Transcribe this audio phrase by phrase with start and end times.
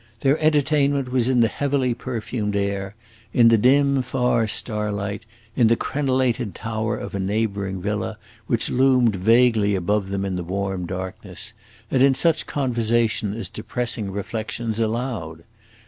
[0.21, 2.95] Their entertainment was in the heavily perfumed air,
[3.33, 8.17] in the dim, far starlight, in the crenelated tower of a neighboring villa,
[8.47, 11.53] which loomed vaguely above them in the warm darkness,
[11.91, 15.43] and in such conversation as depressing reflections allowed.